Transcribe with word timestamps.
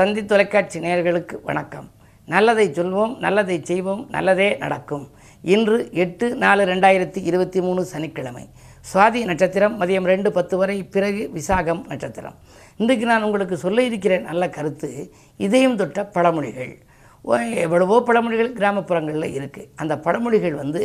தந்தி 0.00 0.24
தொலைக்காட்சி 0.24 0.80
நேயர்களுக்கு 0.80 1.34
வணக்கம். 1.42 1.90
நல்லதை 2.26 2.70
சொல்வோம் 2.70 3.18
நல்லதை 3.18 3.60
செய்வோம் 3.62 4.06
நல்லதே 4.10 4.56
நடக்கும். 4.56 5.10
இன்று 5.42 5.88
எட்டு 5.92 6.34
நாலு 6.34 6.64
ரெண்டாயிரத்தி 6.64 7.16
இருபத்தி 7.16 7.60
மூணு 7.60 7.84
சனிக்கிழமை. 7.84 8.48
சுவாதி 8.92 9.24
நட்சத்திரம் 9.24 9.80
மதியம் 9.80 10.04
ரெண்டு 10.04 10.32
பத்து 10.32 10.56
வரை 10.56 10.84
பிறகு 10.84 11.30
விசாகம் 11.34 11.86
நட்சத்திரம். 11.86 12.34
இன்றைக்கு 12.76 13.06
நான் 13.06 13.22
உங்களுக்கு 13.22 13.56
சொல்ல 13.56 13.82
இருக்கிற 13.82 14.18
நல்ல 14.18 14.48
கருத்து 14.48 15.12
இதயம் 15.36 15.76
தொட்ட 15.76 16.10
பழமொழிகள். 16.14 16.78
எவ்வளவோ 17.64 17.96
பழமொழிகள் 18.08 18.50
கிராமப்புறங்களில் 18.58 19.34
இருக்குது 19.38 19.68
அந்த 19.76 19.94
பழமொழிகள் 20.06 20.54
வந்து 20.62 20.82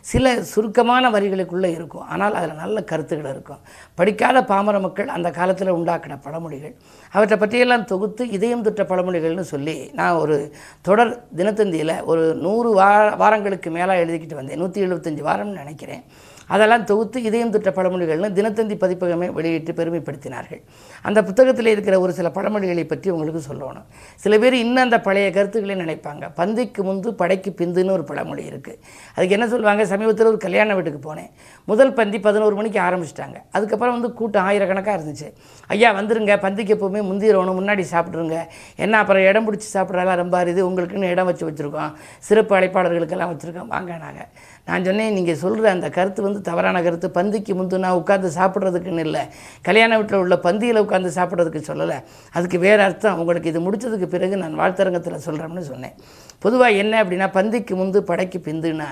சில 0.00 0.34
சுருக்கமான 0.42 1.10
வரிகளுக்குள்ளே 1.10 1.70
இருக்கும். 1.78 2.06
ஆனால் 2.12 2.34
அதில் 2.40 2.60
நல்ல 2.62 2.84
கருத்துக்கள் 2.90 3.32
இருக்கும். 3.34 3.60
படிக்காத 3.94 4.44
பாமர 4.44 4.80
மக்கள் 4.80 5.08
அந்த 5.08 5.30
காலத்தில் 5.30 5.76
உண்டாக்கின 5.78 6.18
பழமொழிகள். 6.26 6.74
அவற்றை 7.12 7.38
பற்றியெல்லாம் 7.38 7.84
தொகுத்து 7.84 8.28
இதயம் 8.28 8.62
தொட்ட 8.62 8.82
பழமொழிகள்னு 8.82 9.46
சொல்லி 9.54 9.76
நான் 10.00 10.20
ஒரு 10.24 10.36
தொடர் 10.82 11.12
தினத்தந்தியில் 11.36 11.96
ஒரு 12.04 12.34
நூறு 12.34 12.72
வார 12.72 13.10
வாரங்களுக்கு 13.24 13.70
மேலாக 13.70 14.04
எழுதிக்கிட்டு 14.04 14.40
வந்தேன். 14.40 14.58
நூற்றி 14.58 14.86
எழுபத்தஞ்சி 14.86 15.24
வாரம்னு 15.30 15.60
நினைக்கிறேன். 15.62 16.04
அதெல்லாம் 16.46 16.84
தொகுத்து 16.84 17.22
இதயம் 17.22 17.50
திட்ட 17.50 17.70
பழமொழிகள்னு 17.70 18.30
தினத்தந்தி 18.38 18.74
பதிப்பகமே 18.78 19.28
வெளியிட்டு 19.30 19.72
பெருமைப்படுத்தினார்கள். 19.72 20.62
அந்த 21.02 21.22
புத்தகத்தில் 21.22 21.66
இருக்கிற 21.66 22.00
ஒரு 22.00 22.12
சில 22.12 22.30
பழமொழிகளை 22.30 22.84
பற்றி 22.84 23.10
உங்களுக்கு 23.10 23.42
சொல்லணும். 23.50 23.86
சில 24.16 24.38
பேர் 24.38 24.54
இன்னும் 24.54 24.82
அந்த 24.82 25.00
பழைய 25.00 25.30
கருத்துக்களை 25.30 25.76
நினைப்பாங்க. 25.84 26.24
பந்திக்கு 26.36 26.82
முந்து 26.88 27.10
படைக்கு 27.10 27.54
பிந்துன்னு 27.60 27.90
ஒரு 27.90 28.04
பழமொழி 28.04 28.44
இருக்குது 28.48 28.78
அதுக்கு 29.14 29.36
என்ன 29.36 29.48
சொல்லுவாங்க? 29.48 29.86
சமீபத்தில் 29.86 30.26
ஒரு 30.26 30.36
கல்யாண 30.36 30.74
வீட்டுக்கு 30.74 31.00
போனேன். 31.08 31.30
முதல் 31.64 31.92
பந்தி 31.92 32.20
பதினோரு 32.20 32.54
மணிக்கு 32.54 32.80
ஆரம்பிச்சிட்டாங்க. 32.80 33.36
அதுக்கப்புறம் 33.50 34.00
வந்து 34.00 34.12
கூட்டம் 34.12 34.44
ஆயிரக்கணக்காக 34.44 35.02
இருந்துச்சு. 35.02 35.32
ஐயா 35.66 35.94
வந்துருங்க. 36.00 36.32
பந்திக்கு 36.46 36.74
எப்போவுமே 36.76 37.02
முந்திரணும் 37.10 37.58
முன்னாடி 37.60 37.84
சாப்பிட்ருங்க 37.92 38.38
என்ன 38.76 38.98
அப்புறம் 38.98 39.22
இடம் 39.22 39.46
பிடிச்சி 39.46 39.68
சாப்பிட்றதெல்லாம் 39.74 40.20
ரொம்ப 40.22 40.38
அரிது. 40.38 40.70
உங்களுக்குன்னு 40.70 41.10
இடம் 41.14 41.26
வச்சு 41.26 41.50
வச்சுருக்கோம். 41.50 41.92
சிறப்பு 42.18 42.56
அழைப்பாளர்களுக்கெல்லாம் 42.58 43.32
வச்சுருக்கோம். 43.32 43.66
வாங்க 43.66 43.96
நாங்கள் 43.96 44.28
நான் 44.68 44.84
சொன்னேன் 44.84 45.12
நீங்கள் 45.12 45.36
சொல்கிற 45.36 45.70
அந்த 45.70 45.88
கருத்து 45.96 46.20
வந்து 46.22 46.40
தவறான 46.40 46.82
கருத்து. 46.82 47.08
பந்திக்கு 47.16 47.52
முந்து 47.58 47.78
நான் 47.78 47.98
உட்காந்து 48.00 48.28
சாப்பிட்றதுக்குன்னு 48.38 49.04
இல்லை. 49.08 49.22
கல்யாண 49.62 49.96
வீட்டில் 49.96 50.18
உள்ள 50.18 50.36
பந்தியில் 50.36 50.82
உட்காந்து 50.84 51.10
சாப்பிட்றதுக்கு 51.18 51.62
சொல்லலை. 51.70 51.98
அதுக்கு 52.32 52.58
வேறு 52.58 52.82
அர்த்தம். 52.82 53.18
உங்களுக்கு 53.18 53.50
இது 53.52 53.60
முடிச்சதுக்கு 53.66 54.06
பிறகு 54.06 54.36
நான் 54.36 54.58
வாழ்த்தரங்கத்தில் 54.60 55.24
சொல்கிறேன்னு 55.26 55.64
சொன்னேன். 55.72 55.96
பொதுவாக 56.38 56.72
என்ன 56.82 56.94
அப்படின்னா 57.04 57.28
பந்திக்கு 57.38 57.74
முந்து 57.80 57.98
படைக்கு 57.98 58.38
பிந்துனா 58.38 58.88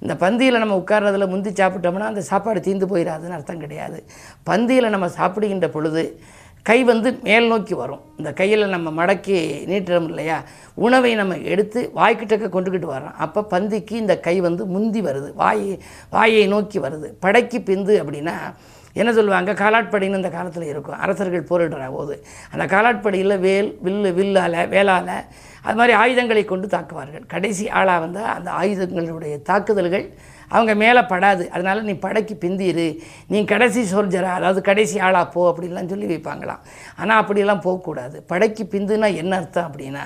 இந்த 0.00 0.14
பந்தியில் 0.24 0.62
நம்ம 0.62 0.76
உட்கார்றதில் 0.84 1.32
முந்தி 1.34 1.50
சாப்பிட்டோம்னா 1.50 2.10
அந்த 2.12 2.20
சாப்பாடு 2.20 2.60
தீந்து 2.60 2.86
போயிடாதுன்னு 2.92 3.36
அர்த்தம் 3.38 3.60
கிடையாது. 3.60 3.98
பந்தியில் 4.50 4.94
நம்ம 4.96 5.08
சாப்பிடுகின்ற 5.08 5.68
பொழுது 5.68 6.04
கை 6.68 6.84
வந்து 6.84 7.08
மேல் 7.22 7.46
நோக்கி 7.46 7.74
வரும். 7.74 8.02
இந்த 8.16 8.32
கையில் 8.32 8.72
நம்ம 8.74 8.88
மடக்கி 8.98 9.36
நீட்டுறோம் 9.70 10.04
இல்லையா? 10.04 10.42
உணவை 10.74 11.14
நம்ம 11.14 11.36
எடுத்து 11.36 11.80
வாய்க்கிட்டக்க 11.96 12.46
கொண்டுக்கிட்டு 12.54 12.88
வரோம் 12.94 13.16
அப்போ 13.24 13.40
பந்திக்கு 13.50 13.92
இந்த 14.02 14.14
கை 14.20 14.40
வந்து 14.40 14.66
முந்தி 14.66 15.00
வருது. 15.02 15.34
வாய் 15.34 15.78
வாயை 16.10 16.46
நோக்கி 16.46 16.78
வருது. 16.78 17.08
படைக்கு 17.20 17.58
பிந்து 17.58 17.94
அப்படின்னா 18.02 18.36
என்ன 18.92 19.12
சொல்லுவாங்க? 19.12 19.52
காலாட்படின்னு 19.52 20.20
இந்த 20.20 20.28
காலத்தில் 20.28 20.70
இருக்கும். 20.72 20.98
அரசர்கள் 20.98 21.48
போரிடுற 21.50 21.90
போது. 21.90 22.24
அந்த 22.52 22.64
காலாட்படியில் 22.76 23.38
வேல் 23.38 23.78
வில்லு 23.84 24.10
வில்லால் 24.20 24.68
வேலால் 24.68 25.10
அது 25.66 25.78
மாதிரி 25.80 25.94
ஆயுதங்களை 26.02 26.44
கொண்டு 26.44 26.66
தாக்குவார்கள். 26.76 27.24
கடைசி 27.34 27.64
ஆளாக 27.78 28.00
வந்தால் 28.04 28.30
அந்த 28.36 28.50
ஆயுதங்களுடைய 28.60 29.34
தாக்குதல்கள் 29.50 30.06
அவங்க 30.54 30.72
மேலே 30.82 31.02
படாது. 31.12 31.44
அதனால் 31.54 31.86
நீ 31.88 31.94
படைக்கு 32.06 32.34
பிந்திரு. 32.42 32.88
நீ 33.32 33.38
கடைசி 33.52 33.82
சோல்ஜரா 33.92 34.32
அதாவது 34.38 34.60
கடைசி 34.70 34.96
ஆளாக 35.06 35.26
போ 35.34 35.42
அப்படின்லாம் 35.50 35.92
சொல்லி 35.92 36.08
வைப்பாங்களாம். 36.12 36.64
ஆனால் 37.00 37.20
அப்படிலாம் 37.22 37.64
போகக்கூடாது. 37.66 38.16
படைக்கு 38.32 38.64
பிந்துனா 38.74 39.10
என்ன 39.22 39.32
அர்த்தம் 39.40 39.68
அப்படின்னா 39.70 40.04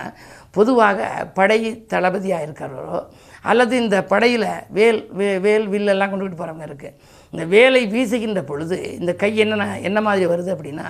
பொதுவாக 0.59 1.09
படை 1.39 1.61
தளபதியாக 1.95 2.47
இருக்கிறவரோ 2.47 3.01
அல்லது 3.43 3.75
இந்த 3.77 4.05
படையில் 4.05 4.49
வேல் 4.71 5.01
வே 5.13 5.39
வேல் 5.39 5.67
வில்லெல்லாம் 5.69 6.11
கொண்டுகிட்டு 6.13 6.41
போகிறவங்க 6.41 6.67
இருக்குது 6.69 6.95
இந்த 7.31 7.45
வேலை 7.45 7.87
வீசுகின்ற 7.87 8.43
பொழுது 8.43 8.99
இந்த 8.99 9.13
கை 9.15 9.37
என்னென்ன 9.37 9.81
என்ன 9.81 10.01
மாதிரி 10.01 10.27
வருது 10.33 10.51
அப்படின்னா 10.55 10.87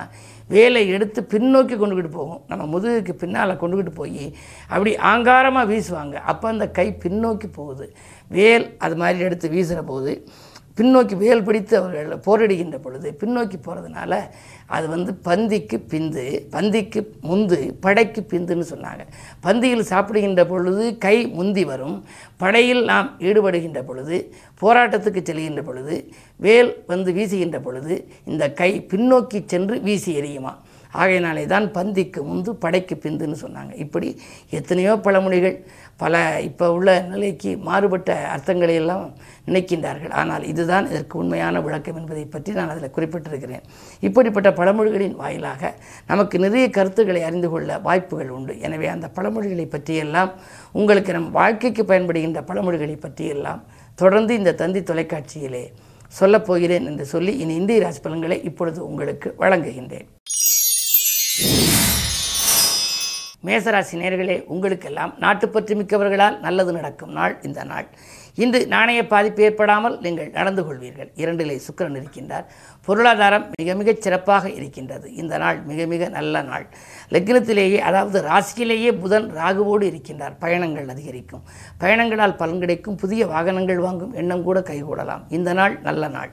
வேலை 0.47 0.89
எடுத்து 0.89 1.21
பின்னோக்கி 1.31 1.75
கொண்டுக்கிட்டு 1.77 2.11
போகும். 2.11 2.41
நம்ம 2.47 2.79
முதுகுக்கு 2.79 3.13
பின்னால் 3.13 3.59
கொண்டுக்கிட்டு 3.61 3.93
போய் 3.95 4.35
அப்படி 4.67 4.95
ஆங்காரமாக 4.95 5.69
வீசுவாங்க. 5.71 6.13
அப்போ 6.13 6.47
அந்த 6.49 6.67
கை 6.69 6.87
பின்னோக்கி 7.03 7.47
போகுது. 7.55 7.87
வேல் 8.27 8.75
அது 8.77 8.95
மாதிரி 8.95 9.19
எடுத்து 9.19 9.49
வீசுகிற 9.49 9.81
போது 9.81 10.11
பின்னோக்கி 10.79 11.15
வேல் 11.23 11.45
பிடித்து 11.47 11.75
அவர்கள் 11.77 12.23
போரிடுகின்ற 12.27 12.77
பொழுது 12.85 13.09
பின்னோக்கி 13.21 13.57
போகிறதுனால 13.65 14.13
அது 14.75 14.87
வந்து 14.93 15.11
பந்திக்கு 15.27 15.77
பிந்து 15.91 16.23
பந்திக்கு 16.55 17.01
முந்து 17.29 17.57
படைக்கு 17.85 18.21
பிந்துன்னு 18.31 18.65
சொன்னாங்க. 18.73 19.03
பந்தியில் 19.45 19.89
சாப்பிடுகின்ற 19.91 20.41
பொழுது 20.51 20.85
கை 21.05 21.15
முந்தி 21.37 21.63
வரும். 21.71 21.97
படையில் 22.37 22.83
நாம் 22.91 23.09
ஈடுபடுகின்ற 23.29 23.81
பொழுது 23.89 24.17
போராட்டத்துக்கு 24.61 25.21
செல்கின்ற 25.29 25.63
பொழுது 25.69 25.95
வேல் 26.45 26.71
வந்து 26.87 27.11
வீசுகின்ற 27.17 27.59
பொழுது 27.67 27.95
இந்த 28.25 28.45
கை 28.61 28.71
பின்னோக்கி 28.91 29.41
சென்று 29.45 29.77
வீசி 29.87 30.11
எறியுமா? 30.21 30.53
ஆகையினாலே 30.93 31.43
தான் 31.53 31.65
பந்திக்கு 31.77 32.19
முந்து 32.29 32.51
படைக்கு 32.63 32.95
பிந்துன்னு 33.03 33.37
சொன்னாங்க. 33.43 33.73
இப்படி 33.83 34.07
எத்தனையோ 34.59 34.93
பழமொழிகள் 35.05 35.57
பல 36.01 36.15
இப்போ 36.47 36.65
உள்ள 36.75 36.89
நிலைக்கு 37.11 37.51
மாறுபட்ட 37.67 38.11
அர்த்தங்களை 38.33 38.75
எல்லாம் 38.81 39.03
நினைக்கின்றார்கள். 39.47 40.13
ஆனால் 40.19 40.43
இதுதான் 40.51 40.85
இதற்கு 40.91 41.15
உண்மையான 41.21 41.61
விளக்கம் 41.65 41.97
என்பதை 42.01 42.23
பற்றி 42.35 42.51
நான் 42.59 42.71
அதில் 42.73 42.93
குறிப்பிட்டிருக்கிறேன். 42.97 43.65
இப்படிப்பட்ட 44.07 44.51
பழமொழிகளின் 44.59 45.17
வாயிலாக 45.21 45.71
நமக்கு 46.11 46.39
நிறைய 46.45 46.65
கருத்துக்களை 46.77 47.23
அறிந்து 47.29 47.49
கொள்ள 47.53 47.79
வாய்ப்புகள் 47.87 48.31
உண்டு. 48.37 48.55
எனவே 48.67 48.89
அந்த 48.95 49.09
பழமொழிகளை 49.17 49.67
பற்றியெல்லாம் 49.75 50.31
உங்களுக்கு 50.79 51.17
நம் 51.17 51.31
வாழ்க்கைக்கு 51.39 51.85
பயன்படுகின்ற 51.91 52.41
பழமொழிகளை 52.51 52.97
பற்றியெல்லாம் 53.05 53.61
தொடர்ந்து 54.01 54.33
இந்த 54.39 54.57
தந்தி 54.63 54.81
தொலைக்காட்சியிலே 54.89 55.63
சொல்லப் 56.19 56.45
போகிறேன் 56.47 56.87
என்று 56.89 57.05
சொல்லி 57.11 57.33
இனி 57.43 57.53
இந்திய 57.61 57.81
ராசி 57.83 57.99
பலன்களை 58.05 58.37
இப்பொழுது 58.49 58.79
உங்களுக்கு 58.89 59.29
வழங்குகின்றேன். 59.43 60.07
மேசராசி 63.45 63.93
நேர்களே 63.93 64.43
உங்களுக்கெல்லாம் 64.45 65.13
நாட்டுப்பற்று 65.19 65.75
மிக்கவர்களால் 65.75 66.39
நல்லது 66.39 66.71
நடக்கும் 66.71 67.11
நாள் 67.11 67.39
இந்த 67.41 67.63
நாள். 67.63 67.87
இன்று 68.35 68.67
நாணய 68.67 69.07
பாதிப்பு 69.07 69.43
ஏற்படாமல் 69.43 69.99
நீங்கள் 69.99 70.29
நடந்து 70.29 70.63
கொள்வீர்கள். 70.63 71.09
இரண்டிலே 71.15 71.59
சுக்கரன் 71.67 71.97
இருக்கின்றார். 72.01 72.45
பொருளாதாரம் 72.85 73.51
மிக 73.57 73.75
மிகச் 73.75 74.01
சிறப்பாக 74.01 74.49
இருக்கின்றது. 74.49 75.13
இந்த 75.13 75.37
நாள் 75.37 75.61
மிக 75.61 75.85
மிக 75.85 76.09
நல்ல 76.09 76.41
நாள். 76.41 76.67
லக்னத்திலேயே 77.09 77.77
அதாவது 77.77 78.21
ராசியிலேயே 78.21 78.99
புதன் 78.99 79.31
ராகுவோடு 79.35 79.87
இருக்கின்றார். 79.91 80.35
பயணங்கள் 80.39 80.87
அதிகரிக்கும். 80.87 81.43
பயணங்களால் 81.77 82.35
பலன் 82.35 82.59
கிடைக்கும். 82.59 82.95
புதிய 82.95 83.27
வாகனங்கள் 83.27 83.79
வாங்கும் 83.79 84.13
எண்ணம் 84.13 84.43
கூட 84.43 84.59
கைகூடலாம். 84.59 85.21
இந்த 85.29 85.53
நாள் 85.53 85.79
நல்ல 85.81 86.07
நாள். 86.07 86.31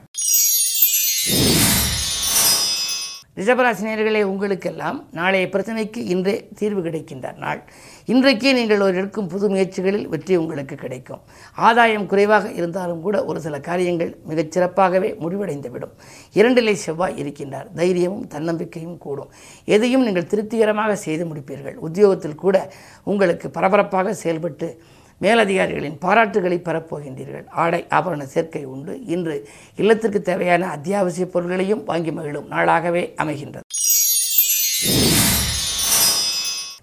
ரிஷபராசினியர்களே 3.37 4.21
உங்களுக்கெல்லாம் 4.23 5.05
நாளைய 5.11 5.47
பிரச்சனைக்கு 5.47 5.97
இன்றே 6.13 6.47
தீர்வு 6.59 6.81
கிடைக்கின்ற 6.81 7.33
நாள். 7.37 7.59
இன்றைக்கே 8.05 8.53
நீங்கள் 8.53 8.79
ஒரு 8.79 8.95
எடுக்கும் 8.97 9.27
புது 9.27 9.49
முயற்சிகளில் 9.49 10.07
வெற்றி 10.07 10.35
உங்களுக்கு 10.35 10.75
கிடைக்கும். 10.75 11.21
ஆதாயம் 11.55 12.05
குறைவாக 12.05 12.51
இருந்தாலும் 12.51 13.01
கூட 13.01 13.25
ஒரு 13.25 13.41
சில 13.41 13.59
காரியங்கள் 13.59 14.17
மிகச் 14.25 14.57
சிறப்பாகவே 14.57 15.11
முடிவடைந்துவிடும். 15.23 15.93
இரண்டிலே 16.33 16.73
செவ்வாய் 16.73 17.19
இருக்கின்றார். 17.23 17.69
தைரியமும் 17.75 18.27
தன்னம்பிக்கையும் 18.27 18.97
கூடும். 18.97 19.31
எதையும் 19.65 20.03
நீங்கள் 20.03 20.29
திருப்திகரமாக 20.33 20.95
செய்து 20.95 21.25
முடிப்பீர்கள். 21.25 21.75
உத்தியோகத்தில் 21.75 22.41
கூட 22.45 22.73
உங்களுக்கு 23.03 23.49
பரபரப்பாக 23.49 24.13
செயல்பட்டு 24.13 24.81
மேலதிகாரிகளின் 25.21 25.97
பாராட்டுகளை 26.01 26.57
பெறப்போகின்றீர்கள். 26.57 27.47
ஆடை 27.49 27.85
ஆபரண 27.89 28.23
சேர்க்கை 28.23 28.65
உண்டு. 28.65 29.05
இன்று 29.05 29.49
இல்லத்திற்கு 29.75 30.21
தேவையான 30.21 30.67
அத்தியாவசிய 30.67 31.27
பொருட்களையும் 31.27 31.83
வாங்கி 31.83 32.11
மகிழும் 32.11 32.51
நாளாகவே 32.51 33.13
அமைகின்றது. 33.23 33.65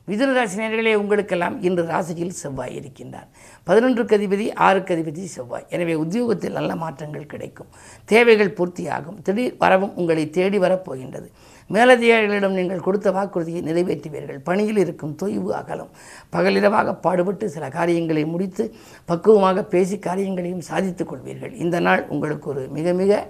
மிதுன 0.09 0.33
ராசினியர்களே 0.39 0.95
உங்களுக்கெல்லாம் 0.95 1.63
இன்று 1.63 1.87
ராசியில் 1.87 2.39
செவ்வாய் 2.41 2.81
இருக்கின்றார். 2.81 3.29
பதினொன்றுக்கு 3.67 4.15
அதிபதி 4.19 4.47
ஆறுக்கு 4.67 4.95
அதிபதி 4.97 5.25
செவ்வாய். 5.25 5.67
எனவே 5.69 5.95
உத்தியோகத்தில் 5.95 6.57
நல்ல 6.59 6.75
மாற்றங்கள் 6.75 7.27
கிடைக்கும். 7.27 7.71
தேவைகள் 8.13 8.55
பூர்த்தியாகும். 8.59 9.19
திடீர் 9.23 9.57
வரவும் 9.59 9.95
உங்களை 9.95 10.31
தேடி 10.31 10.59
வரப்போகின்றது. 10.59 11.29
மேலதிகாரிகளிடம் 11.71 12.57
நீங்கள் 12.59 12.85
கொடுத்த 12.87 13.11
வாக்குறுதியை 13.11 13.61
நிறைவேற்றுவீர்கள். 13.69 14.41
பணியில் 14.49 14.77
இருக்கும் 14.77 15.17
தொய்வு 15.23 15.51
அகலும். 15.61 15.91
பகலிரவாக 16.35 16.95
பாடுபட்டு 17.07 17.49
சில 17.51 17.69
காரியங்களை 17.69 18.25
முடித்து 18.25 18.65
பக்குவமாக 19.11 19.65
பேசி 19.75 19.99
காரியங்களையும் 19.99 20.67
சாதித்துக் 20.71 21.13
கொள்வீர்கள். 21.13 21.55
இந்த 21.65 21.81
நாள் 21.81 22.03
உங்களுக்கு 22.09 22.49
ஒரு 22.51 22.65
மிக 22.79 22.93
மிக 22.93 23.27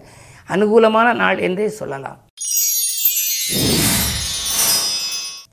அனுகூலமான 0.55 1.15
நாள் 1.23 1.39
என்றே 1.39 1.69
சொல்லலாம். 1.81 2.19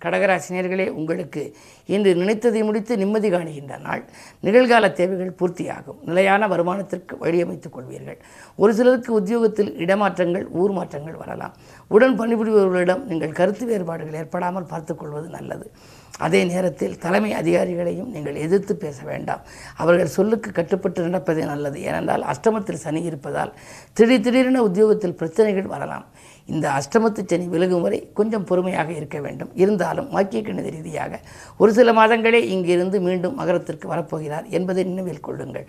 கடகராசினியர்களே 0.03 0.87
உங்களுக்கு 0.89 1.55
இன்று 1.85 2.13
நினைத்ததை 2.13 2.63
முடித்து 2.63 2.97
நிம்மதி 2.97 3.29
காணுகின்ற 3.31 3.79
நாள். 3.79 4.03
நிகழ்கால 4.43 4.91
தேவைகள் 4.91 5.35
பூர்த்தியாகும். 5.39 5.99
நிலையான 6.05 6.47
வருமானத்திற்கு 6.47 7.13
வழியமைத்துக் 7.21 7.75
கொள்வீர்கள். 7.75 8.19
ஒரு 8.55 8.73
சிலருக்கு 8.73 9.13
உத்தியோகத்தில் 9.13 9.71
இடமாற்றங்கள் 9.77 10.45
ஊர் 10.51 10.71
மாற்றங்கள் 10.71 11.15
வரலாம். 11.15 11.53
உடன் 11.87 12.19
பணிபுரிபவர்களிடம் 12.19 13.03
நீங்கள் 13.03 13.31
கருத்து 13.31 13.65
வேறுபாடுகள் 13.65 14.13
ஏற்படாமல் 14.13 14.63
பார்த்துக்கொள்வது 14.63 15.29
நல்லது. 15.29 15.71
அதே 16.17 16.43
நேரத்தில் 16.43 16.97
தலைமை 16.97 17.31
அதிகாரிகளையும் 17.33 18.09
நீங்கள் 18.15 18.35
எதிர்த்து 18.35 18.75
பேச 18.75 19.03
வேண்டாம். 19.03 19.41
அவர்கள் 19.77 20.07
சொல்லுக்கு 20.07 20.51
கட்டுப்பட்டு 20.51 21.07
நடப்பதே 21.07 21.45
நல்லது. 21.45 21.81
ஏனென்றால் 21.81 22.25
அஷ்டமத்தில் 22.33 22.83
சனி 22.85 23.01
இருப்பதால் 23.01 23.53
திடீர் 23.93 24.21
திடீரென 24.21 24.63
உத்தியோகத்தில் 24.63 25.15
பிரச்சனைகள் 25.15 25.71
வரலாம். 25.75 26.05
இந்த 26.53 26.65
அஷ்டமத்து 26.79 27.21
சனி 27.31 27.45
விலகும் 27.53 27.83
வரை 27.85 27.99
கொஞ்சம் 28.19 28.47
பொறுமையாக 28.49 28.89
இருக்க 28.99 29.17
வேண்டும். 29.25 29.51
இருந்தாலும் 29.63 30.09
வாக்கிய 30.15 30.41
கணித 30.47 30.69
ரீதியாக 30.75 31.19
ஒரு 31.61 31.73
சில 31.77 31.93
மாதங்களே 31.99 32.41
இங்கிருந்து 32.55 32.99
மீண்டும் 33.07 33.37
மகரத்திற்கு 33.41 33.87
வரப்போகிறார் 33.93 34.47
என்பதை 34.57 34.83
நினைவில் 34.91 35.25
கொள்ளுங்கள். 35.27 35.67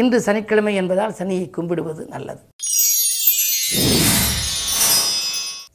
இன்று 0.00 0.20
சனிக்கிழமை 0.28 0.74
என்பதால் 0.82 1.16
சனியை 1.20 1.46
கும்பிடுவது 1.58 2.04
நல்லது. 2.16 2.42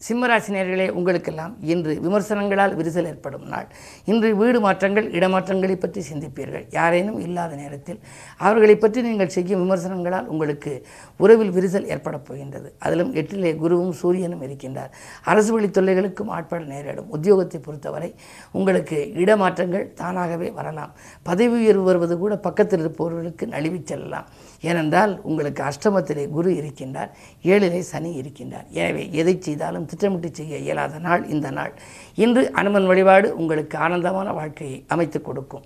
சிம்மராசினியர்களே 0.10 0.86
உங்களுக்கெல்லாம் 0.90 1.54
இன்று 1.72 1.94
விமர்சனங்களால் 2.06 2.72
விரிசல் 2.80 3.08
ஏற்படும் 3.10 3.46
நாள். 3.48 3.68
இன்று 4.06 4.30
வீடு 4.38 4.60
மாற்றங்கள் 4.60 5.08
இடமாற்றங்களை 5.12 5.76
பற்றி 5.76 6.02
சிந்திப்பீர்கள். 6.12 6.66
யாரேனும் 6.72 7.20
இல்லாத 7.20 7.56
நேரத்தில் 7.56 8.00
அவர்களை 8.38 8.76
பற்றி 8.76 9.02
நீங்கள் 9.02 9.34
செய்யும் 9.36 9.62
விமர்சனங்களால் 9.64 10.30
உங்களுக்கு 10.34 10.74
உறவில் 11.18 11.54
விரிசல் 11.58 11.88
ஏற்படப் 11.96 12.26
போகின்றது. 12.26 12.74
அதிலும் 12.80 13.12
எட்டிலே 13.14 13.52
குருவும் 13.64 13.94
சூரியனும் 14.02 14.42
இருக்கின்றார். 14.42 14.92
அரசு 15.24 15.52
வழி 15.54 15.68
தொல்லைகளுக்கும் 15.68 16.32
ஆட்பட 16.38 16.64
நேரிடும். 16.64 17.10
உத்தியோகத்தை 17.18 17.62
பொறுத்தவரை 17.68 18.16
உங்களுக்கு 18.52 19.00
இடமாற்றங்கள் 19.16 19.94
தானாகவே 19.94 20.50
வரலாம். 20.50 20.94
பதவி 21.24 21.56
உயர்வு 21.62 21.84
வருவது 21.84 22.18
கூட 22.18 22.38
பக்கத்தில் 22.38 22.80
இருப்பவர்களுக்கு 22.80 23.46
நழுவிச் 23.46 23.86
செல்லலாம். 23.86 24.28
ஏனென்றால் 24.62 25.22
உங்களுக்கு 25.22 25.64
அஷ்டமத்திலே 25.64 26.30
குரு 26.30 26.52
இருக்கின்றார் 26.52 27.10
ஏழிலே 27.44 27.80
சனி 27.80 28.22
இருக்கின்றார். 28.22 28.68
எனவே 28.72 29.12
எதை 29.12 29.38
செய்தாலும் 29.40 29.86
திட்டமிட்டு 29.86 30.30
செய்ய 30.34 30.58
இயலாத 30.58 31.00
நாள் 31.00 31.28
இந்த 31.28 31.52
நாள். 31.52 31.74
இன்று 32.16 32.52
அனுமன் 32.52 32.86
வழிபாடு 32.86 33.36
உங்களுக்கு 33.36 33.78
ஆனந்தமான 33.78 34.32
வாழ்க்கையை 34.34 34.86
அமைத்துக் 34.88 35.26
கொடுக்கும். 35.26 35.64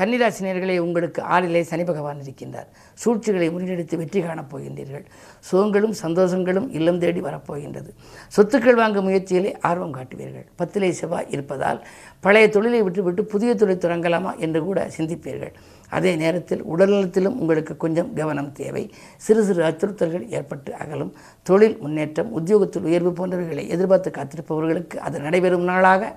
கன்னிராசினியர்களே 0.00 0.78
உங்களுக்கு 0.78 1.22
ஆறிலே 1.22 1.60
சனி 1.70 1.84
பகவான் 1.84 2.20
இருக்கின்றார். 2.20 2.68
சூழ்ச்சிகளை 3.02 3.48
முறியடித்து 3.50 3.96
வெற்றி 3.96 4.20
காணப் 4.20 4.56
போகின்றீர்கள். 4.56 5.04
சுகங்களும் 5.48 5.94
சந்தோஷங்களும் 6.02 6.68
இல்லம் 6.78 6.98
தேடி 6.98 7.20
வரப்போகின்றது. 7.20 7.90
சொத்துக்கள் 8.36 8.78
வாங்கும் 8.80 9.06
முயற்சியிலே 9.08 9.52
ஆர்வம் 9.60 9.92
காட்டுவீர்கள். 9.94 10.46
பத்திலே 10.60 10.90
செவ்வாய் 11.00 11.28
இருப்பதால் 11.30 11.80
பழைய 12.20 12.48
தொழிலை 12.48 12.82
விட்டுவிட்டு 12.82 13.24
புதிய 13.24 13.54
தொழில் 13.54 13.82
தொடங்கலாமா 13.84 14.32
என்று 14.38 14.62
கூட 14.64 14.88
சிந்திப்பீர்கள். 14.96 15.52
அதே 15.90 16.16
நேரத்தில் 16.16 16.64
உடல்நலத்திலும் 16.64 17.38
உங்களுக்கு 17.42 17.76
கொஞ்சம் 17.76 18.10
கவனம் 18.12 18.52
தேவை. 18.52 18.84
சிறு 19.16 19.44
சிறு 19.44 19.62
அச்சுறுத்தல்கள் 19.68 20.26
ஏற்பட்டு 20.38 20.74
அகலும். 20.74 21.12
தொழில் 21.42 21.78
முன்னேற்றம் 21.80 22.32
உத்தியோகத்தில் 22.32 22.82
உயர்வு 22.82 23.12
போன்றவைகளை 23.20 23.66
எதிர்பார்த்து 23.68 24.10
காத்திருப்பவர்களுக்கு 24.10 24.96
அது 25.08 25.18
நடைபெறும் 25.20 25.68
நாளாக 25.72 26.12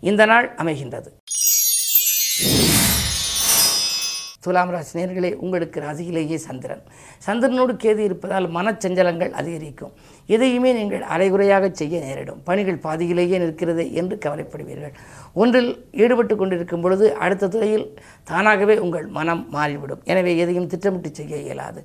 இந்த 0.00 0.24
நாள் 0.26 0.54
அமைகின்றது. 0.62 1.10
துலாம் 4.48 4.72
ராசி 4.74 4.92
நேர்களே 4.98 5.30
உங்களுக்கு 5.44 5.78
ராசியிலேயே 5.86 6.38
சந்திரன். 6.48 6.84
சந்திரனோடு 7.26 7.72
கேது 7.84 8.02
இருப்பதால் 8.08 8.46
மனச்சஞ்சலங்கள் 8.58 9.32
அதிகரிக்கும். 9.40 9.94
எதையுமே 10.34 10.70
நீங்கள் 10.78 11.04
அரைகுறையாக 11.14 11.70
செய்ய 11.80 12.00
நேரிடும். 12.06 12.40
பணிகள் 12.48 12.84
பாதியிலேயே 12.86 13.38
நிற்கிறது 13.44 13.84
என்று 14.00 14.16
கவலைப்படுவீர்கள். 14.24 14.94
ஒன்றில் 15.42 15.70
ஈடுபட்டு 16.02 16.34
கொண்டிருக்கும் 16.36 16.84
பொழுது 16.84 17.06
அடுத்த 17.24 17.50
துறையில் 17.54 17.86
தானாகவே 18.30 18.76
உங்கள் 18.84 19.06
மனம் 19.18 19.42
மாறிவிடும். 19.56 20.02
எனவே 20.12 20.32
எதையும் 20.44 20.70
திட்டமிட்டு 20.74 21.10
செய்ய 21.20 21.36
இயலாது. 21.46 21.82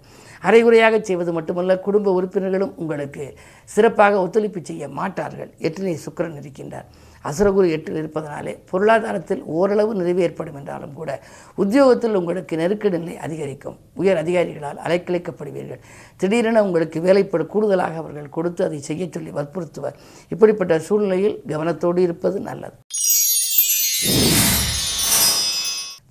அரைகுறையாக 0.47 0.95
செய்வது 1.09 1.31
மட்டுமல்ல 1.33 1.79
குடும்ப 1.87 2.13
உறுப்பினர்களும் 2.19 2.75
உங்களுக்கு 2.81 3.25
சிறப்பாக 3.73 4.21
ஒத்துழைப்பு 4.25 4.61
செய்ய 4.69 4.87
மாட்டார்கள். 4.99 5.51
எட்டிலே 5.67 5.95
சுக்கரன் 6.05 6.39
இருக்கின்றார். 6.41 6.87
அசுரகுரு 7.29 7.67
எட்டில் 7.75 7.99
இருப்பதனாலே 8.01 8.53
பொருளாதாரத்தில் 8.69 9.43
ஓரளவு 9.57 9.91
நிறைவு 9.95 10.21
ஏற்படும் 10.21 10.57
என்றாலும் 10.59 10.93
கூட 10.93 11.11
உத்தியோகத்தில் 11.55 12.17
உங்களுக்கு 12.19 12.57
நெருக்கடி 12.57 12.97
நிலை 12.97 13.15
அதிகரிக்கும். 13.17 13.77
உயர் 14.01 14.19
அதிகாரிகளால் 14.23 14.81
அலைக்கழிக்கப்படுவீர்கள். 14.85 15.81
திடீரென 16.17 16.63
உங்களுக்கு 16.63 16.99
வேலைப்படு 17.07 17.45
கூடுதலாக 17.53 17.97
அவர்கள் 18.03 18.35
கொடுத்து 18.37 18.63
அதை 18.65 18.79
செய்யச் 18.89 19.15
சொல்லி 19.17 19.31
வற்புறுத்துவர். 19.31 19.97
இப்படிப்பட்ட 20.29 20.79
சூழ்நிலையில் 20.79 21.41
கவனத்தோடு 21.47 21.97
இருப்பது 21.97 22.39
நல்லது. 22.49 22.77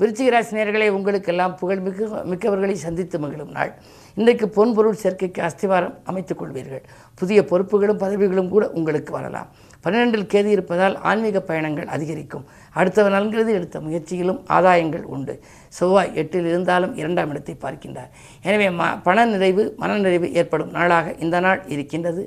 விருச்சிகராசினியர்களை 0.00 0.86
உங்களுக்கெல்லாம் 0.96 1.56
புகழ் 1.60 1.82
மிக்க 1.86 2.22
மிக்கவர்களை 2.30 2.76
சந்தித்து 2.84 3.16
மகிழும் 3.18 3.52
நாள். 3.56 3.72
இன்றைக்கு 4.16 4.46
பொன்பொருள் 4.56 5.00
சேர்க்கைக்கு 5.02 5.40
அஸ்திவாரம் 5.48 5.94
அமைத்துக் 6.10 6.40
கொள்வீர்கள். 6.40 6.82
புதிய 7.20 7.38
பொறுப்புகளும் 7.50 8.00
பதவிகளும் 8.04 8.50
கூட 8.54 8.64
உங்களுக்கு 8.78 9.12
வரலாம். 9.12 9.48
பன்னிரெண்டில் 9.84 10.26
கேது 10.32 10.50
இருப்பதால் 10.56 10.96
ஆன்மீக 11.10 11.40
பயணங்கள் 11.40 11.88
அதிகரிக்கும். 11.94 12.44
அடுத்தவர் 12.78 13.14
நல்கிறது 13.16 13.52
எடுத்த 13.58 13.80
முயற்சியிலும் 13.80 14.40
ஆதாயங்கள் 14.56 15.04
உண்டு. 15.14 15.34
செவ்வாய் 15.78 16.12
எட்டில் 16.22 16.48
இருந்தாலும் 16.52 16.94
இரண்டாம் 17.00 17.30
இடத்தை 17.30 17.56
பார்க்கின்றார். 17.64 18.10
எனவே 18.42 18.68
ம 18.80 18.90
பண 19.08 19.26
நிறைவு 19.34 19.64
மனநிறைவு 19.82 20.30
ஏற்படும் 20.42 20.70
நாளாக 20.78 21.14
இந்த 21.26 21.40
நாள் 21.46 21.62
இருக்கின்றது. 21.74 22.24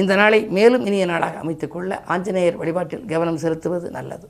இந்த 0.00 0.14
நாளை 0.22 0.40
மேலும் 0.56 0.86
இனிய 0.88 1.06
நாளாக 1.12 1.38
அமைத்துக்கொள்ள 1.44 2.02
ஆஞ்சநேயர் 2.14 2.60
வழிபாட்டில் 2.62 3.06
கவனம் 3.12 3.42
செலுத்துவது 3.44 3.88
நல்லது. 3.90 4.26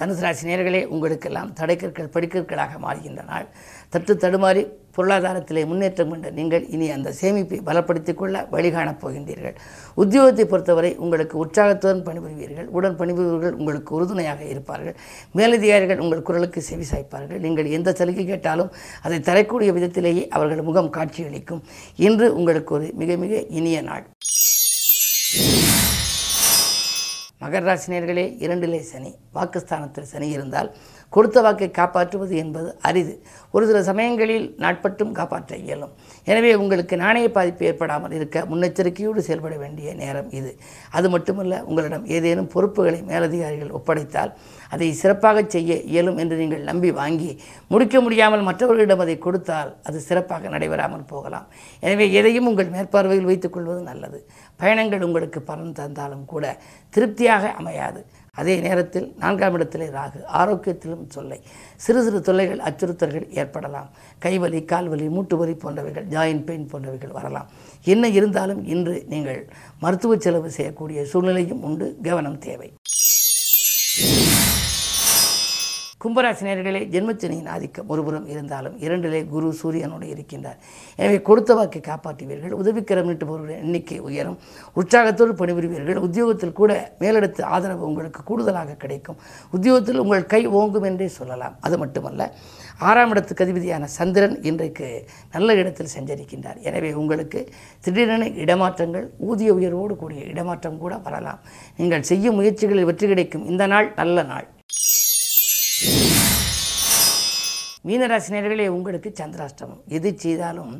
தனுசு 0.00 0.20
ராசி 0.20 0.48
நேர்களே 0.48 0.84
உங்களுக்கெல்லாம் 0.84 1.52
தடைக்கற்கள் 1.52 2.12
படிக்கற்களாக 2.14 2.72
மாறுகின்ற 2.82 3.24
நாள். 3.24 3.46
தட்டு 3.88 4.14
தடுமாறி 4.14 4.62
பொருளாதாரத்திலே 4.96 5.66
முன்னேற்றம் 5.66 6.08
கொண்ட 6.08 6.30
நீங்கள் 6.30 6.68
இனி 6.68 6.90
அந்த 6.90 7.12
சேமிப்பை 7.20 7.58
பலப்படுத்திக் 7.64 8.14
கொள்ள 8.14 8.46
வழிகாணப் 8.50 9.00
போகின்றீர்கள். 9.02 9.56
உத்தியோகத்தை 9.96 10.44
பொறுத்தவரை 10.44 10.96
உங்களுக்கு 10.96 11.38
உற்சாகத்துடன் 11.38 12.04
பணிபுரிவீர்கள். 12.06 12.66
உடன் 12.66 12.96
பணிபுரிவர்கள் 12.96 13.52
உங்களுக்கு 13.52 13.94
உறுதுணையாக 13.94 14.44
இருப்பார்கள். 14.44 14.96
மேலதிகாரிகள் 15.32 15.98
உங்கள் 15.98 16.22
குரலுக்கு 16.22 16.62
செவி 16.62 16.84
சாய்ப்பார்கள். 16.92 17.38
நீங்கள் 17.38 17.64
எந்த 17.64 17.92
சலுகை 17.92 18.26
கேட்டாலும் 18.26 18.72
அதை 19.02 19.20
தரக்கூடிய 19.20 19.72
விதத்திலேயே 19.72 20.28
அவர்கள் 20.28 20.62
முகம் 20.62 20.90
காட்சியளிக்கும். 20.90 21.62
இன்று 21.96 22.34
உங்களுக்கு 22.34 22.74
ஒரு 22.74 22.90
மிக 22.94 23.16
மிக 23.16 23.42
இனிய 23.42 23.82
நாள். 23.82 24.06
மகர 27.40 27.62
ராசினியர்களே 27.68 28.22
இரண்டிலே 28.44 28.78
சனி 28.90 29.10
வாக்குஸ்தானத்தில் 29.36 30.06
சனி 30.12 30.28
இருந்தால் 30.28 30.68
கொடுத்த 31.08 31.40
வாக்கை 31.40 31.68
காப்பாற்றுவது 31.70 32.34
என்பது 32.42 32.68
அரிது. 32.88 33.12
ஒரு 33.54 33.64
சில 33.66 33.82
சமயங்களில் 33.82 34.46
நாட்பட்டும் 34.62 35.12
காப்பாற்ற 35.18 35.56
இயலும். 35.56 35.92
எனவே 36.24 36.50
உங்களுக்கு 36.54 36.94
நாணய 37.02 37.26
பாதிப்பு 37.30 37.64
ஏற்படாமல் 37.66 38.14
இருக்க 38.18 38.44
முன்னெச்சரிக்கையோடு 38.50 39.18
செயல்பட 39.28 39.56
வேண்டிய 39.56 39.94
நேரம் 39.94 40.30
இது. 40.30 40.50
அது 40.90 41.10
மட்டுமல்ல 41.10 41.62
உங்களிடம் 41.64 42.06
ஏதேனும் 42.16 42.50
பொறுப்புகளை 42.54 43.02
மேலதிகாரிகள் 43.12 43.76
ஒப்படைத்தால் 43.80 44.32
அதை 44.76 44.88
சிறப்பாக 45.02 45.44
செய்ய 45.54 45.78
இயலும் 45.92 46.20
என்று 46.24 46.40
நீங்கள் 46.42 46.66
நம்பி 46.70 46.90
வாங்கி 47.00 47.30
முடிக்க 47.74 48.00
முடியாமல் 48.06 48.46
மற்றவர்களிடம் 48.48 49.04
அதை 49.06 49.16
கொடுத்தால் 49.26 49.72
அது 49.88 50.00
சிறப்பாக 50.08 50.48
நடைபெறாமல் 50.56 51.08
போகலாம். 51.14 51.48
எனவே 51.86 52.08
எதையும் 52.20 52.50
உங்கள் 52.52 52.74
மேற்பார்வையில் 52.76 53.30
வைத்துக் 53.30 53.56
கொள்வது 53.56 53.82
நல்லது. 53.90 54.20
பயணங்கள் 54.62 55.06
உங்களுக்கு 55.08 55.40
பலன் 55.50 55.78
தந்தாலும் 55.80 56.28
கூட 56.34 56.44
திருப்தியாக 56.96 57.52
அமையாது. 57.60 58.02
அதே 58.40 58.54
நேரத்தில் 58.64 59.06
நான்காம் 59.20 59.54
இடத்திலே 59.56 59.86
ராகு 59.94 60.18
ஆரோக்கியத்திலும் 60.40 61.04
தொல்லை 61.14 61.38
சிறு 61.84 62.00
சிறு 62.06 62.18
தொல்லைகள் 62.26 62.60
அச்சுறுத்தல்கள் 62.68 63.26
ஏற்படலாம். 63.40 63.88
கைவலி 64.24 64.60
கால்வலி 64.72 65.06
மூட்டு 65.16 65.36
வலி 65.40 65.54
போன்றவைகள் 65.62 66.10
ஜாயின் 66.14 66.44
பெயின் 66.48 66.68
போன்றவைகள் 66.72 67.16
வரலாம். 67.18 67.48
என்ன 67.94 68.10
இருந்தாலும் 68.18 68.62
இன்று 68.74 68.96
நீங்கள் 69.14 69.40
மருத்துவ 69.84 70.18
செலவு 70.26 70.50
செய்யக்கூடிய 70.58 71.06
சூழ்நிலையும் 71.12 71.64
உண்டு. 71.70 71.88
கவனம் 72.08 72.38
தேவை. 72.48 72.70
கும்பராசினியர்களே 76.02 76.80
ஜென்மச்சனியின் 76.94 77.46
ஆதிக்கம் 77.52 77.90
ஒருபுறம் 77.92 78.26
இருந்தாலும் 78.32 78.74
இரண்டிலே 78.84 79.20
குரு 79.30 79.48
சூரியனோடு 79.60 80.06
இருக்கின்றார். 80.14 80.58
எனவே 81.00 81.18
கொடுத்த 81.28 81.54
வாக்கை 81.58 81.80
காப்பாற்றுவீர்கள். 81.88 82.52
உதவிக்கரம் 82.60 83.06
நீட்டுபவர்களின் 83.10 83.62
எண்ணிக்கை 83.64 83.98
உயரும். 84.08 84.36
உற்சாகத்தோடு 84.80 85.32
பணிபுரிவீர்கள். 85.40 86.00
உத்தியோகத்தில் 86.06 86.52
கூட 86.58 86.72
மேலிடத்து 87.02 87.42
ஆதரவு 87.54 87.84
உங்களுக்கு 87.90 88.22
கூடுதலாக 88.30 88.76
கிடைக்கும். 88.82 89.18
உத்தியோகத்தில் 89.56 90.00
உங்கள் 90.04 90.26
கை 90.32 90.42
ஓங்கும் 90.60 90.86
என்றே 90.90 91.08
சொல்லலாம். 91.18 91.54
அது 91.68 91.78
மட்டுமல்ல 91.82 92.30
ஆறாம் 92.88 93.12
இடத்துக்கு 93.14 93.44
அதிபதியான 93.46 93.88
சந்திரன் 93.98 94.36
இன்றைக்கு 94.50 94.88
நல்ல 95.36 95.54
இடத்தில் 95.60 95.94
சஞ்சரிக்கின்றார். 95.94 96.58
எனவே 96.70 96.90
உங்களுக்கு 97.02 97.42
திடீரென 97.86 98.28
இடமாற்றங்கள் 98.44 99.06
ஊதிய 99.30 99.52
உயர்வோடு 99.60 99.96
கூடிய 100.02 100.24
இடமாற்றம் 100.34 100.78
கூட 100.84 100.96
வரலாம். 101.06 101.40
நீங்கள் 101.80 102.06
செய்யும் 102.12 102.38
முயற்சிகளில் 102.40 102.90
வெற்றி 102.90 103.08
கிடைக்கும். 103.14 103.48
இந்த 103.54 103.66
நாள் 103.74 103.88
நல்ல 104.02 104.26
நாள். 104.32 104.46
மீனராசினியர்களே 107.88 108.68
உங்களுக்கு 108.76 109.10
சந்திராஷ்டமம். 109.20 109.82
எது 109.96 110.08
செய்தாலும் 110.24 110.74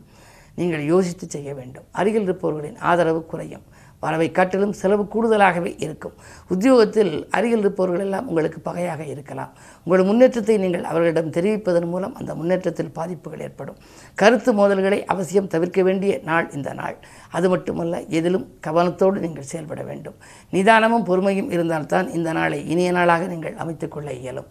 நீங்கள் 0.61 0.85
யோசித்து 0.93 1.27
செய்ய 1.35 1.51
வேண்டும். 1.55 1.87
அருகில் 2.01 2.27
இருப்பவர்களின் 2.29 2.79
ஆதரவு 2.91 3.21
குறையும். 3.33 3.67
வரவை 4.05 4.27
காட்டிலும் 4.31 4.73
செலவு 4.81 5.05
கூடுதலாகவே 5.13 5.71
இருக்கும். 5.85 6.17
உத்தியோகத்தில் 6.55 7.13
அருகில் 7.37 7.63
இருப்பவர்கள் 7.65 8.03
எல்லாம் 8.05 8.27
உங்களுக்கு 8.31 8.59
பகையாக 8.61 9.03
இருக்கலாம். 9.13 9.53
உங்கள் 9.85 10.05
முன்னேற்றத்தை 10.09 10.57
நீங்கள் 10.65 10.85
அவர்களிடம் 10.91 11.31
தெரிவிப்பதன் 11.37 11.89
மூலம் 11.93 12.15
அந்த 12.21 12.35
முன்னேற்றத்தில் 12.41 12.93
பாதிப்புகள் 12.99 13.45
ஏற்படும். 13.47 13.79
கருத்து 14.15 14.53
மோதல்களை 14.61 15.01
அவசியம் 15.15 15.51
தவிர்க்க 15.55 15.83
வேண்டிய 15.83 16.21
நாள் 16.31 16.51
இந்த 16.59 16.73
நாள். 16.81 16.99
அது 17.39 17.49
மட்டுமல்ல 17.55 18.03
எதிலும் 18.19 18.47
கவனத்தோடு 18.67 19.25
நீங்கள் 19.27 19.51
செயல்பட 19.53 19.83
வேண்டும். 19.91 20.19
நிதானமும் 20.53 21.09
பொறுமையும் 21.11 21.51
இருந்தால்தான் 21.57 22.09
இந்த 22.19 22.33
நாளை 22.33 22.61
இனிய 22.75 22.93
நாளாக 22.99 23.27
நீங்கள் 23.35 23.59
அமைத்துக்கொள்ள 23.65 24.11
இயலும். 24.23 24.51